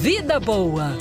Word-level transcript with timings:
Vida 0.00 0.38
Boa, 0.40 0.96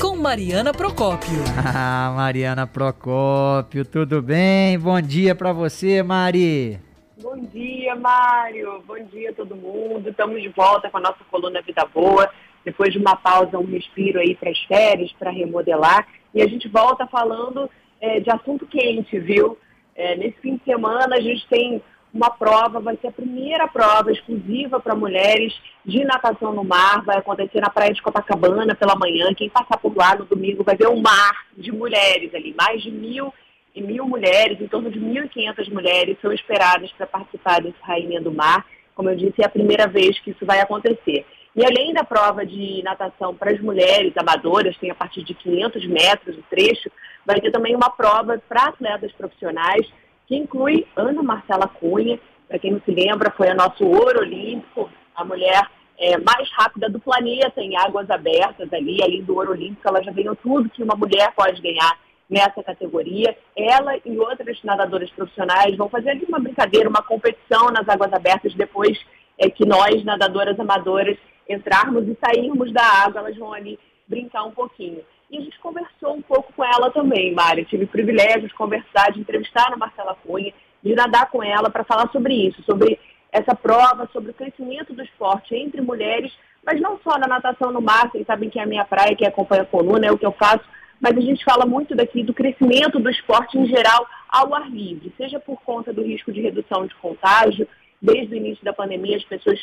com 0.00 0.16
Mariana 0.16 0.72
Procópio. 0.72 1.38
Ah, 1.78 2.12
Mariana 2.14 2.66
Procópio, 2.66 3.84
tudo 3.84 4.22
bem? 4.22 4.78
Bom 4.78 5.00
dia 5.00 5.34
para 5.34 5.52
você, 5.52 6.02
Mari. 6.02 6.78
Bom 7.22 7.36
dia, 7.52 7.94
Mário. 7.96 8.82
Bom 8.86 8.98
dia, 9.12 9.32
todo 9.32 9.56
mundo. 9.56 10.08
Estamos 10.08 10.40
de 10.40 10.48
volta 10.48 10.88
com 10.88 10.98
a 10.98 11.00
nossa 11.00 11.24
coluna 11.30 11.60
Vida 11.62 11.84
Boa. 11.92 12.30
Depois 12.64 12.92
de 12.92 12.98
uma 12.98 13.16
pausa, 13.16 13.58
um 13.58 13.66
respiro 13.66 14.18
aí 14.20 14.34
para 14.34 14.50
as 14.50 14.58
férias, 14.64 15.12
para 15.18 15.30
remodelar. 15.30 16.06
E 16.34 16.42
a 16.42 16.46
gente 16.46 16.68
volta 16.68 17.06
falando 17.06 17.70
é, 18.00 18.20
de 18.20 18.30
assunto 18.30 18.66
quente, 18.66 19.18
viu? 19.18 19.58
É, 19.94 20.16
nesse 20.16 20.38
fim 20.40 20.56
de 20.56 20.64
semana 20.64 21.16
a 21.16 21.20
gente 21.20 21.46
tem 21.48 21.82
uma 22.12 22.30
prova, 22.30 22.80
vai 22.80 22.96
ser 22.96 23.08
a 23.08 23.12
primeira 23.12 23.68
prova 23.68 24.10
exclusiva 24.10 24.80
para 24.80 24.94
mulheres 24.94 25.54
de 25.84 26.04
natação 26.04 26.52
no 26.52 26.64
mar, 26.64 27.02
vai 27.04 27.18
acontecer 27.18 27.60
na 27.60 27.70
praia 27.70 27.92
de 27.92 28.02
Copacabana 28.02 28.74
pela 28.74 28.96
manhã. 28.96 29.34
Quem 29.34 29.50
passar 29.50 29.76
por 29.78 29.94
lá 29.96 30.16
no 30.16 30.24
domingo 30.24 30.64
vai 30.64 30.76
ver 30.76 30.88
um 30.88 31.00
mar 31.00 31.46
de 31.56 31.70
mulheres 31.70 32.34
ali, 32.34 32.54
mais 32.58 32.82
de 32.82 32.90
mil 32.90 33.32
e 33.74 33.82
mil 33.82 34.06
mulheres, 34.06 34.58
em 34.60 34.66
torno 34.66 34.90
de 34.90 34.98
1.500 34.98 35.70
mulheres 35.70 36.16
são 36.22 36.32
esperadas 36.32 36.90
para 36.92 37.06
participar 37.06 37.60
desse 37.60 37.76
Rainha 37.82 38.22
do 38.22 38.32
Mar. 38.32 38.64
Como 38.94 39.10
eu 39.10 39.16
disse, 39.16 39.42
é 39.42 39.44
a 39.44 39.50
primeira 39.50 39.86
vez 39.86 40.18
que 40.20 40.30
isso 40.30 40.46
vai 40.46 40.60
acontecer. 40.60 41.26
E 41.54 41.64
além 41.64 41.92
da 41.92 42.02
prova 42.02 42.44
de 42.44 42.82
natação 42.82 43.34
para 43.34 43.50
as 43.50 43.60
mulheres 43.60 44.14
amadoras, 44.16 44.76
tem 44.78 44.90
a 44.90 44.94
partir 44.94 45.22
de 45.22 45.34
500 45.34 45.86
metros 45.86 46.38
o 46.38 46.42
trecho, 46.50 46.90
vai 47.24 47.38
ter 47.40 47.50
também 47.50 47.76
uma 47.76 47.90
prova 47.90 48.40
para 48.48 48.68
atletas 48.68 49.12
profissionais 49.12 49.86
que 50.26 50.36
inclui 50.36 50.86
Ana 50.96 51.22
Marcela 51.22 51.68
Cunha, 51.68 52.18
para 52.48 52.58
quem 52.58 52.72
não 52.72 52.80
se 52.80 52.90
lembra, 52.90 53.32
foi 53.36 53.48
a 53.48 53.54
nosso 53.54 53.84
ouro 53.84 54.20
olímpico, 54.20 54.88
a 55.14 55.24
mulher 55.24 55.68
é, 55.98 56.18
mais 56.18 56.48
rápida 56.52 56.88
do 56.88 57.00
planeta 57.00 57.60
em 57.60 57.76
águas 57.76 58.10
abertas 58.10 58.72
ali, 58.72 59.02
além 59.02 59.24
do 59.24 59.34
ouro 59.34 59.52
olímpico, 59.52 59.88
ela 59.88 60.02
já 60.02 60.12
ganhou 60.12 60.36
tudo 60.36 60.68
que 60.68 60.82
uma 60.82 60.94
mulher 60.94 61.32
pode 61.34 61.60
ganhar 61.60 61.98
nessa 62.28 62.62
categoria. 62.62 63.36
Ela 63.56 63.96
e 64.04 64.18
outras 64.18 64.62
nadadoras 64.62 65.10
profissionais 65.10 65.76
vão 65.76 65.88
fazer 65.88 66.20
uma 66.28 66.38
brincadeira, 66.38 66.88
uma 66.88 67.02
competição 67.02 67.70
nas 67.70 67.88
águas 67.88 68.12
abertas 68.12 68.54
depois 68.54 68.98
é, 69.38 69.48
que 69.48 69.66
nós, 69.66 70.04
nadadoras 70.04 70.58
amadoras, 70.58 71.16
entrarmos 71.48 72.06
e 72.08 72.16
sairmos 72.24 72.72
da 72.72 72.82
água, 72.82 73.20
elas 73.20 73.36
vão 73.36 73.52
ali 73.52 73.78
brincar 74.06 74.44
um 74.44 74.52
pouquinho. 74.52 75.00
E 75.30 75.38
a 75.38 75.40
gente 75.40 75.58
conversou 75.58 76.14
um 76.14 76.22
pouco 76.22 76.52
com 76.52 76.64
ela 76.64 76.90
também, 76.90 77.34
Mari. 77.34 77.64
Tive 77.64 77.84
o 77.84 77.88
privilégio 77.88 78.48
de 78.48 78.54
conversar, 78.54 79.12
de 79.12 79.20
entrevistar 79.20 79.72
a 79.72 79.76
Marcela 79.76 80.16
Cunha, 80.24 80.52
de 80.82 80.94
nadar 80.94 81.30
com 81.30 81.42
ela 81.42 81.68
para 81.68 81.84
falar 81.84 82.08
sobre 82.12 82.34
isso, 82.34 82.62
sobre 82.62 82.98
essa 83.32 83.54
prova, 83.54 84.08
sobre 84.12 84.30
o 84.30 84.34
crescimento 84.34 84.94
do 84.94 85.02
esporte 85.02 85.54
entre 85.54 85.80
mulheres, 85.80 86.32
mas 86.64 86.80
não 86.80 86.98
só 87.00 87.18
na 87.18 87.26
natação 87.26 87.70
no 87.72 87.80
mar, 87.80 88.10
vocês 88.10 88.26
sabem 88.26 88.48
que 88.48 88.58
é 88.58 88.62
a 88.62 88.66
minha 88.66 88.84
praia, 88.84 89.16
que 89.16 89.26
acompanha 89.26 89.62
a 89.62 89.66
coluna, 89.66 90.06
é 90.06 90.12
o 90.12 90.18
que 90.18 90.26
eu 90.26 90.32
faço, 90.32 90.64
mas 91.00 91.16
a 91.16 91.20
gente 91.20 91.44
fala 91.44 91.66
muito 91.66 91.94
daqui 91.94 92.22
do 92.22 92.32
crescimento 92.32 92.98
do 92.98 93.10
esporte 93.10 93.58
em 93.58 93.66
geral 93.66 94.06
ao 94.28 94.54
ar 94.54 94.70
livre, 94.70 95.12
seja 95.16 95.38
por 95.38 95.60
conta 95.62 95.92
do 95.92 96.02
risco 96.02 96.32
de 96.32 96.40
redução 96.40 96.86
de 96.86 96.94
contágio, 96.96 97.68
desde 98.00 98.34
o 98.34 98.36
início 98.36 98.64
da 98.64 98.72
pandemia 98.72 99.16
as 99.16 99.24
pessoas 99.24 99.60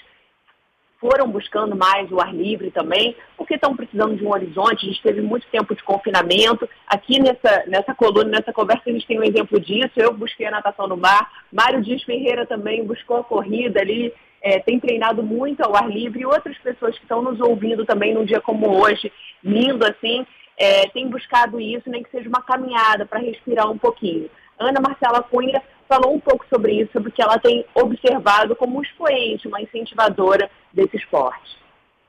foram 1.04 1.30
buscando 1.30 1.76
mais 1.76 2.10
o 2.10 2.22
ar 2.22 2.34
livre 2.34 2.72
também, 2.72 3.14
porque 3.36 3.56
estão 3.56 3.76
precisando 3.76 4.16
de 4.16 4.26
um 4.26 4.32
horizonte. 4.32 4.86
A 4.86 4.90
gente 4.90 5.04
teve 5.04 5.22
muito 5.22 5.46
tempo 5.48 5.76
de 5.76 5.84
confinamento. 5.84 6.68
Aqui 6.88 7.20
nessa, 7.20 7.66
nessa 7.68 7.94
coluna, 7.94 8.30
nessa 8.30 8.54
conversa, 8.54 8.84
a 8.88 8.92
gente 8.94 9.06
tem 9.06 9.20
um 9.20 9.24
exemplo 9.24 9.60
disso. 9.60 9.92
Eu 9.98 10.14
busquei 10.14 10.46
a 10.46 10.52
natação 10.52 10.88
no 10.88 10.96
mar. 10.96 11.30
Mário 11.52 11.82
Dias 11.82 12.02
Ferreira 12.04 12.46
também 12.46 12.86
buscou 12.86 13.18
a 13.18 13.24
corrida 13.24 13.82
ali, 13.82 14.14
é, 14.42 14.60
tem 14.60 14.80
treinado 14.80 15.22
muito 15.22 15.62
ao 15.62 15.76
ar 15.76 15.90
livre. 15.90 16.22
E 16.22 16.26
outras 16.26 16.58
pessoas 16.60 16.96
que 16.96 17.04
estão 17.04 17.22
nos 17.22 17.42
ouvindo 17.42 17.86
também 17.86 18.14
num 18.14 18.24
dia 18.24 18.40
como 18.40 18.82
hoje, 18.82 19.12
lindo 19.44 19.86
assim, 19.86 20.26
é, 20.58 20.88
têm 20.88 21.10
buscado 21.10 21.60
isso, 21.60 21.90
nem 21.90 22.02
que 22.02 22.12
seja 22.12 22.30
uma 22.30 22.42
caminhada 22.42 23.06
para 23.06 23.20
respirar 23.20 23.70
um 23.70 23.78
pouquinho. 23.78 24.30
Ana 24.58 24.80
Marcela 24.80 25.22
Cunha 25.22 25.62
falou 25.88 26.16
um 26.16 26.20
pouco 26.20 26.46
sobre 26.48 26.82
isso, 26.82 26.92
sobre 26.92 27.10
o 27.10 27.12
que 27.12 27.22
ela 27.22 27.40
tem 27.40 27.66
observado 27.76 28.56
como 28.56 28.78
um 28.78 28.82
expoente, 28.82 29.48
uma 29.48 29.62
incentivadora 29.62 30.50
desse 30.74 30.98
esporte. 30.98 31.58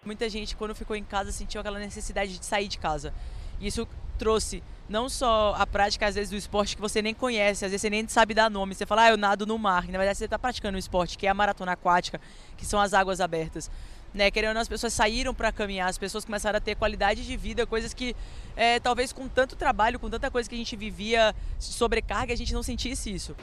Muita 0.05 0.29
gente, 0.29 0.55
quando 0.55 0.75
ficou 0.75 0.95
em 0.95 1.05
casa, 1.05 1.33
sentiu 1.33 1.61
aquela 1.61 1.79
necessidade 1.79 2.39
de 2.39 2.45
sair 2.45 2.69
de 2.69 2.79
casa. 2.79 3.15
Isso 3.61 3.89
trouxe 4.19 4.63
não 4.89 5.09
só 5.09 5.55
a 5.57 5.67
prática, 5.67 6.07
às 6.07 6.15
vezes, 6.15 6.31
do 6.31 6.37
esporte 6.37 6.77
que 6.77 6.83
você 6.83 7.01
nem 7.01 7.15
conhece, 7.15 7.65
às 7.65 7.71
vezes 7.71 7.81
você 7.81 7.91
nem 7.91 8.07
sabe 8.07 8.35
dar 8.35 8.51
nome. 8.51 8.75
Você 8.75 8.85
fala, 8.85 9.05
ah, 9.05 9.11
eu 9.11 9.17
nado 9.17 9.47
no 9.47 9.59
mar. 9.59 9.87
Na 9.87 9.99
verdade, 9.99 10.19
você 10.19 10.27
está 10.27 10.39
praticando 10.39 10.77
um 10.77 10.79
esporte, 10.79 11.17
que 11.17 11.27
é 11.27 11.31
a 11.31 11.35
maratona 11.35 11.73
aquática, 11.73 12.21
que 12.57 12.67
são 12.67 12.79
as 12.81 12.93
águas 12.93 13.21
abertas. 13.21 13.71
Né, 14.13 14.31
querendo 14.31 14.57
as 14.59 14.69
pessoas 14.69 14.93
saíram 14.93 15.35
para 15.35 15.51
caminhar, 15.51 15.89
as 15.89 15.99
pessoas 15.99 16.25
começaram 16.25 16.57
a 16.57 16.61
ter 16.61 16.77
qualidade 16.77 17.27
de 17.27 17.37
vida, 17.37 17.67
coisas 17.67 17.93
que 17.93 18.15
é, 18.55 18.79
talvez 18.79 19.13
com 19.13 19.27
tanto 19.27 19.57
trabalho, 19.57 19.99
com 19.99 20.09
tanta 20.09 20.31
coisa 20.31 20.49
que 20.49 20.55
a 20.55 20.59
gente 20.59 20.77
vivia 20.77 21.35
sobrecarga, 21.59 22.33
a 22.33 22.37
gente 22.37 22.55
não 22.55 22.63
sentisse 22.63 23.13
isso. 23.13 23.35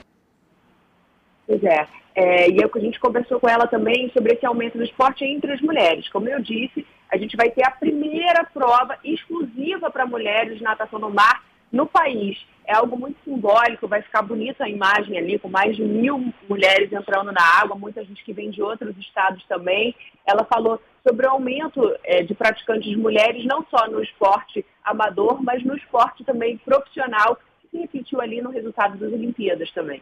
Pois 1.51 1.63
é. 1.65 1.85
é. 2.15 2.49
E 2.49 2.61
é 2.61 2.69
a 2.73 2.79
gente 2.79 2.97
conversou 2.97 3.37
com 3.37 3.49
ela 3.49 3.67
também 3.67 4.09
sobre 4.11 4.33
esse 4.33 4.45
aumento 4.45 4.77
do 4.77 4.85
esporte 4.85 5.25
entre 5.25 5.51
as 5.51 5.59
mulheres. 5.59 6.07
Como 6.07 6.29
eu 6.29 6.39
disse, 6.39 6.87
a 7.11 7.17
gente 7.17 7.35
vai 7.35 7.49
ter 7.49 7.67
a 7.67 7.71
primeira 7.71 8.45
prova 8.45 8.97
exclusiva 9.03 9.91
para 9.91 10.05
mulheres 10.05 10.57
de 10.57 10.63
natação 10.63 10.97
no 10.97 11.09
mar 11.09 11.43
no 11.69 11.85
país. 11.85 12.37
É 12.65 12.73
algo 12.73 12.97
muito 12.97 13.17
simbólico, 13.25 13.85
vai 13.85 14.01
ficar 14.01 14.21
bonita 14.21 14.63
a 14.63 14.69
imagem 14.69 15.17
ali, 15.17 15.37
com 15.37 15.49
mais 15.49 15.75
de 15.75 15.83
mil 15.83 16.33
mulheres 16.47 16.89
entrando 16.93 17.33
na 17.33 17.43
água, 17.43 17.75
muita 17.75 18.01
gente 18.05 18.23
que 18.23 18.31
vem 18.31 18.49
de 18.49 18.61
outros 18.61 18.95
estados 18.97 19.43
também. 19.45 19.93
Ela 20.25 20.45
falou 20.45 20.81
sobre 21.05 21.27
o 21.27 21.31
aumento 21.31 21.93
é, 22.05 22.23
de 22.23 22.33
praticantes 22.33 22.95
mulheres, 22.95 23.43
não 23.43 23.65
só 23.69 23.87
no 23.87 24.01
esporte 24.01 24.65
amador, 24.85 25.43
mas 25.43 25.61
no 25.65 25.75
esporte 25.75 26.23
também 26.23 26.57
profissional, 26.59 27.37
que 27.61 27.67
se 27.71 27.77
repetiu 27.77 28.21
ali 28.21 28.41
no 28.41 28.51
resultado 28.51 28.97
das 28.97 29.11
Olimpíadas 29.11 29.69
também. 29.71 30.01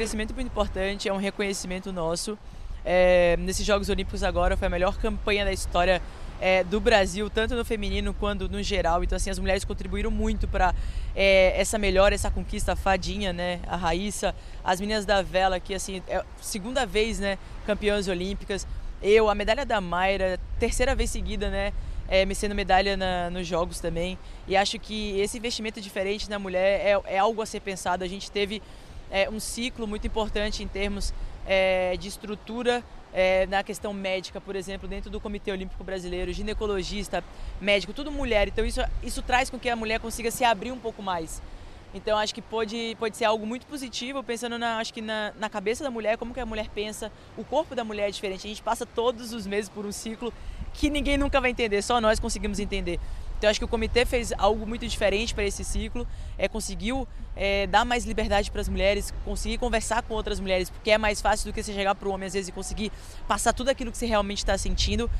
Crescimento 0.00 0.32
muito 0.32 0.46
importante, 0.46 1.10
é 1.10 1.12
um 1.12 1.18
reconhecimento 1.18 1.92
nosso. 1.92 2.38
É, 2.82 3.36
nesses 3.38 3.66
Jogos 3.66 3.90
Olímpicos 3.90 4.22
agora 4.22 4.56
foi 4.56 4.66
a 4.66 4.70
melhor 4.70 4.96
campanha 4.96 5.44
da 5.44 5.52
história 5.52 6.00
é, 6.40 6.64
do 6.64 6.80
Brasil, 6.80 7.28
tanto 7.28 7.54
no 7.54 7.66
feminino 7.66 8.14
quanto 8.14 8.48
no 8.48 8.62
geral. 8.62 9.04
Então, 9.04 9.14
assim, 9.14 9.28
as 9.28 9.38
mulheres 9.38 9.62
contribuíram 9.62 10.10
muito 10.10 10.48
para 10.48 10.74
é, 11.14 11.52
essa 11.54 11.76
melhora, 11.76 12.14
essa 12.14 12.30
conquista. 12.30 12.72
A 12.72 12.76
Fadinha, 12.76 13.30
né? 13.30 13.60
A 13.66 13.76
Raíssa, 13.76 14.34
as 14.64 14.80
meninas 14.80 15.04
da 15.04 15.20
vela, 15.20 15.60
que, 15.60 15.74
assim, 15.74 16.02
é 16.08 16.24
segunda 16.40 16.86
vez, 16.86 17.20
né? 17.20 17.36
Campeãs 17.66 18.08
olímpicas. 18.08 18.66
Eu, 19.02 19.28
a 19.28 19.34
medalha 19.34 19.66
da 19.66 19.82
Mayra, 19.82 20.40
terceira 20.58 20.94
vez 20.94 21.10
seguida, 21.10 21.50
né? 21.50 21.74
É, 22.08 22.24
me 22.24 22.34
sendo 22.34 22.54
medalha 22.54 22.96
na, 22.96 23.28
nos 23.28 23.46
jogos 23.46 23.80
também. 23.80 24.18
E 24.48 24.56
acho 24.56 24.78
que 24.78 25.20
esse 25.20 25.36
investimento 25.36 25.78
diferente 25.78 26.30
na 26.30 26.38
mulher 26.38 26.80
é, 26.80 27.16
é 27.16 27.18
algo 27.18 27.42
a 27.42 27.46
ser 27.46 27.60
pensado. 27.60 28.02
A 28.02 28.08
gente 28.08 28.30
teve 28.30 28.62
é, 29.10 29.28
um 29.28 29.40
ciclo 29.40 29.86
muito 29.86 30.06
importante 30.06 30.62
em 30.62 30.68
termos 30.68 31.12
é, 31.46 31.96
de 31.96 32.08
estrutura 32.08 32.82
é, 33.12 33.46
na 33.46 33.62
questão 33.62 33.92
médica, 33.92 34.40
por 34.40 34.54
exemplo, 34.54 34.88
dentro 34.88 35.10
do 35.10 35.20
Comitê 35.20 35.50
Olímpico 35.50 35.82
Brasileiro, 35.82 36.32
ginecologista, 36.32 37.24
médico, 37.60 37.92
tudo 37.92 38.10
mulher. 38.10 38.48
Então 38.48 38.64
isso, 38.64 38.80
isso 39.02 39.22
traz 39.22 39.50
com 39.50 39.58
que 39.58 39.68
a 39.68 39.76
mulher 39.76 40.00
consiga 40.00 40.30
se 40.30 40.44
abrir 40.44 40.72
um 40.72 40.78
pouco 40.78 41.02
mais. 41.02 41.42
Então 41.92 42.16
acho 42.16 42.32
que 42.32 42.40
pode, 42.40 42.96
pode 43.00 43.16
ser 43.16 43.24
algo 43.24 43.44
muito 43.44 43.66
positivo, 43.66 44.22
pensando 44.22 44.56
na, 44.58 44.78
acho 44.78 44.94
que 44.94 45.00
na, 45.00 45.32
na 45.38 45.50
cabeça 45.50 45.82
da 45.82 45.90
mulher, 45.90 46.16
como 46.16 46.32
que 46.32 46.38
a 46.38 46.46
mulher 46.46 46.68
pensa, 46.68 47.10
o 47.36 47.44
corpo 47.44 47.74
da 47.74 47.82
mulher 47.82 48.08
é 48.08 48.10
diferente. 48.12 48.46
A 48.46 48.48
gente 48.48 48.62
passa 48.62 48.86
todos 48.86 49.32
os 49.32 49.46
meses 49.46 49.68
por 49.68 49.84
um 49.84 49.90
ciclo 49.90 50.32
que 50.74 50.90
ninguém 50.90 51.16
nunca 51.16 51.40
vai 51.40 51.50
entender, 51.50 51.82
só 51.82 52.00
nós 52.00 52.18
conseguimos 52.18 52.58
entender. 52.58 52.98
Então 53.38 53.48
acho 53.48 53.58
que 53.58 53.64
o 53.64 53.68
comitê 53.68 54.04
fez 54.04 54.34
algo 54.36 54.66
muito 54.66 54.86
diferente 54.86 55.34
para 55.34 55.44
esse 55.44 55.64
ciclo, 55.64 56.06
é 56.36 56.46
conseguiu 56.46 57.08
é, 57.34 57.66
dar 57.66 57.86
mais 57.86 58.04
liberdade 58.04 58.50
para 58.50 58.60
as 58.60 58.68
mulheres, 58.68 59.14
conseguir 59.24 59.56
conversar 59.56 60.02
com 60.02 60.12
outras 60.12 60.38
mulheres, 60.38 60.68
porque 60.68 60.90
é 60.90 60.98
mais 60.98 61.22
fácil 61.22 61.50
do 61.50 61.54
que 61.54 61.62
você 61.62 61.72
chegar 61.72 61.94
para 61.94 62.06
o 62.06 62.12
homem 62.12 62.26
às 62.26 62.34
vezes 62.34 62.48
e 62.48 62.52
conseguir 62.52 62.92
passar 63.26 63.54
tudo 63.54 63.70
aquilo 63.70 63.90
que 63.90 63.96
você 63.96 64.04
realmente 64.04 64.38
está 64.38 64.58
sentindo. 64.58 65.10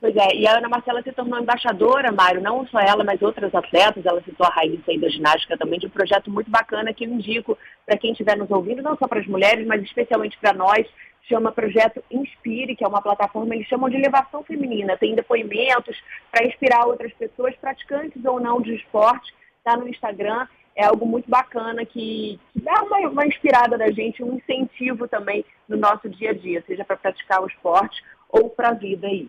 Pois 0.00 0.14
é, 0.14 0.36
e 0.36 0.46
a 0.46 0.58
Ana 0.58 0.68
Marcela 0.68 1.02
se 1.02 1.10
tornou 1.10 1.40
embaixadora, 1.40 2.12
Mário, 2.12 2.40
não 2.40 2.64
só 2.68 2.78
ela, 2.78 3.02
mas 3.02 3.20
outras 3.20 3.52
atletas, 3.52 4.06
ela 4.06 4.22
citou 4.22 4.46
a 4.46 4.50
Raíssa 4.50 4.92
aí 4.92 4.98
da 4.98 5.08
ginástica 5.08 5.58
também, 5.58 5.80
de 5.80 5.86
um 5.86 5.90
projeto 5.90 6.30
muito 6.30 6.48
bacana 6.48 6.94
que 6.94 7.04
eu 7.04 7.10
indico 7.10 7.58
para 7.84 7.98
quem 7.98 8.12
estiver 8.12 8.36
nos 8.36 8.48
ouvindo, 8.48 8.80
não 8.80 8.96
só 8.96 9.08
para 9.08 9.18
as 9.18 9.26
mulheres, 9.26 9.66
mas 9.66 9.82
especialmente 9.82 10.38
para 10.38 10.52
nós, 10.52 10.86
chama 11.28 11.52
Projeto 11.52 12.02
Inspire, 12.10 12.74
que 12.74 12.84
é 12.84 12.88
uma 12.88 13.02
plataforma, 13.02 13.54
eles 13.54 13.68
chamam 13.68 13.88
de 13.88 13.96
elevação 13.96 14.42
feminina. 14.42 14.96
Tem 14.96 15.14
depoimentos 15.14 15.96
para 16.30 16.46
inspirar 16.46 16.86
outras 16.86 17.12
pessoas, 17.12 17.54
praticantes 17.56 18.24
ou 18.24 18.40
não 18.40 18.60
de 18.60 18.74
esporte, 18.74 19.32
está 19.58 19.76
no 19.76 19.88
Instagram. 19.88 20.46
É 20.74 20.84
algo 20.84 21.04
muito 21.04 21.28
bacana 21.28 21.84
que, 21.84 22.38
que 22.52 22.60
dá 22.60 22.82
uma, 22.82 22.98
uma 23.08 23.26
inspirada 23.26 23.76
da 23.76 23.90
gente, 23.90 24.22
um 24.22 24.36
incentivo 24.36 25.08
também 25.08 25.44
no 25.68 25.76
nosso 25.76 26.08
dia 26.08 26.30
a 26.30 26.34
dia, 26.34 26.62
seja 26.66 26.84
para 26.84 26.96
praticar 26.96 27.42
o 27.42 27.46
esporte 27.46 28.02
ou 28.28 28.48
para 28.50 28.68
a 28.70 28.74
vida 28.74 29.06
aí. 29.06 29.28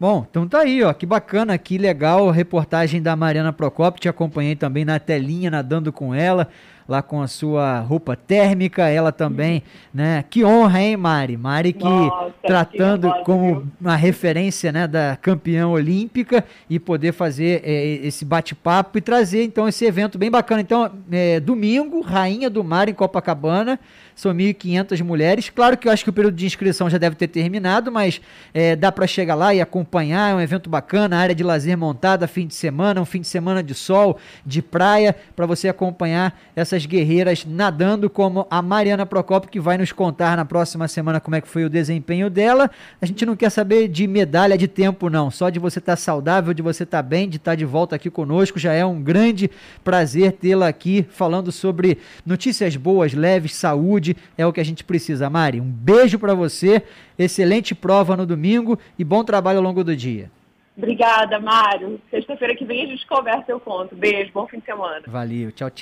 Bom, 0.00 0.26
então 0.30 0.48
tá 0.48 0.60
aí, 0.60 0.82
ó, 0.82 0.94
que 0.94 1.04
bacana, 1.04 1.58
que 1.58 1.76
legal, 1.76 2.30
reportagem 2.30 3.02
da 3.02 3.14
Mariana 3.14 3.52
Procopio, 3.52 4.00
te 4.00 4.08
acompanhei 4.08 4.56
também 4.56 4.82
na 4.82 4.98
telinha, 4.98 5.50
nadando 5.50 5.92
com 5.92 6.14
ela, 6.14 6.48
lá 6.90 7.00
com 7.02 7.22
a 7.22 7.28
sua 7.28 7.78
roupa 7.78 8.16
térmica, 8.16 8.88
ela 8.88 9.12
também, 9.12 9.62
né? 9.94 10.24
Que 10.28 10.44
honra, 10.44 10.82
hein, 10.82 10.96
Mari? 10.96 11.36
Mari 11.36 11.72
que 11.72 11.84
Nossa, 11.84 12.34
tratando 12.42 13.12
que 13.12 13.22
como 13.22 13.64
uma 13.80 13.94
referência, 13.94 14.72
né, 14.72 14.88
da 14.88 15.16
campeã 15.16 15.68
olímpica 15.68 16.44
e 16.68 16.80
poder 16.80 17.12
fazer 17.12 17.62
é, 17.64 18.04
esse 18.04 18.24
bate-papo 18.24 18.98
e 18.98 19.00
trazer 19.00 19.44
então 19.44 19.68
esse 19.68 19.84
evento 19.84 20.18
bem 20.18 20.32
bacana. 20.32 20.62
Então, 20.62 20.90
é, 21.12 21.38
domingo, 21.38 22.00
Rainha 22.00 22.50
do 22.50 22.64
Mar 22.64 22.88
em 22.88 22.94
Copacabana, 22.94 23.78
são 24.20 24.34
1.500 24.34 25.02
mulheres. 25.02 25.48
Claro 25.48 25.78
que 25.78 25.88
eu 25.88 25.92
acho 25.92 26.04
que 26.04 26.10
o 26.10 26.12
período 26.12 26.34
de 26.34 26.44
inscrição 26.44 26.90
já 26.90 26.98
deve 26.98 27.16
ter 27.16 27.28
terminado, 27.28 27.90
mas 27.90 28.20
é, 28.52 28.76
dá 28.76 28.92
para 28.92 29.06
chegar 29.06 29.34
lá 29.34 29.54
e 29.54 29.60
acompanhar. 29.60 30.32
É 30.32 30.34
um 30.34 30.40
evento 30.40 30.68
bacana, 30.68 31.16
área 31.16 31.34
de 31.34 31.42
lazer 31.42 31.76
montada, 31.78 32.28
fim 32.28 32.46
de 32.46 32.54
semana, 32.54 33.00
um 33.00 33.06
fim 33.06 33.20
de 33.20 33.28
semana 33.28 33.62
de 33.62 33.74
sol, 33.74 34.18
de 34.44 34.60
praia, 34.60 35.16
para 35.34 35.46
você 35.46 35.68
acompanhar 35.68 36.38
essas 36.54 36.79
guerreiras 36.86 37.44
nadando, 37.44 38.10
como 38.10 38.46
a 38.50 38.60
Mariana 38.60 39.06
Procopio, 39.06 39.50
que 39.50 39.60
vai 39.60 39.78
nos 39.78 39.92
contar 39.92 40.36
na 40.36 40.44
próxima 40.44 40.88
semana 40.88 41.20
como 41.20 41.36
é 41.36 41.40
que 41.40 41.48
foi 41.48 41.64
o 41.64 41.70
desempenho 41.70 42.28
dela. 42.30 42.70
A 43.00 43.06
gente 43.06 43.24
não 43.24 43.36
quer 43.36 43.50
saber 43.50 43.88
de 43.88 44.06
medalha 44.06 44.56
de 44.56 44.68
tempo, 44.68 45.08
não. 45.08 45.30
Só 45.30 45.50
de 45.50 45.58
você 45.58 45.78
estar 45.78 45.96
saudável, 45.96 46.54
de 46.54 46.62
você 46.62 46.84
estar 46.84 47.02
bem, 47.02 47.28
de 47.28 47.36
estar 47.36 47.54
de 47.54 47.64
volta 47.64 47.96
aqui 47.96 48.10
conosco. 48.10 48.58
Já 48.58 48.72
é 48.72 48.84
um 48.84 49.02
grande 49.02 49.50
prazer 49.82 50.32
tê-la 50.32 50.68
aqui 50.68 51.06
falando 51.10 51.50
sobre 51.50 51.98
notícias 52.24 52.76
boas, 52.76 53.12
leves, 53.12 53.54
saúde. 53.54 54.16
É 54.36 54.46
o 54.46 54.52
que 54.52 54.60
a 54.60 54.64
gente 54.64 54.84
precisa, 54.84 55.30
Mari. 55.30 55.60
Um 55.60 55.70
beijo 55.70 56.18
para 56.18 56.34
você. 56.34 56.82
Excelente 57.18 57.74
prova 57.74 58.16
no 58.16 58.24
domingo 58.24 58.78
e 58.98 59.04
bom 59.04 59.22
trabalho 59.22 59.58
ao 59.58 59.64
longo 59.64 59.84
do 59.84 59.94
dia. 59.94 60.30
Obrigada, 60.76 61.38
Mário. 61.38 62.00
Sexta-feira 62.10 62.56
que 62.56 62.64
vem 62.64 62.84
a 62.84 62.86
gente 62.86 63.06
conversa, 63.06 63.44
eu 63.48 63.60
conto. 63.60 63.94
Beijo, 63.94 64.30
bom 64.32 64.46
fim 64.46 64.60
de 64.60 64.64
semana. 64.64 65.02
Valeu, 65.06 65.52
tchau, 65.52 65.68
tchau. 65.68 65.78